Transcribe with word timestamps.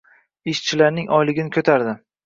Ishchilarning 0.53 1.07
oyligini 1.21 1.57
ko`tardik 1.59 2.07